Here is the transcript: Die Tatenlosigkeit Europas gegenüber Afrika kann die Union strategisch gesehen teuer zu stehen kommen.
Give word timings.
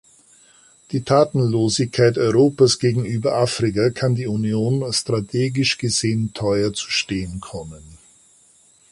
Die 0.89 1.03
Tatenlosigkeit 1.03 2.17
Europas 2.17 2.79
gegenüber 2.79 3.35
Afrika 3.35 3.91
kann 3.91 4.15
die 4.15 4.25
Union 4.25 4.91
strategisch 4.93 5.77
gesehen 5.77 6.33
teuer 6.33 6.73
zu 6.73 6.89
stehen 6.89 7.39
kommen. 7.39 7.99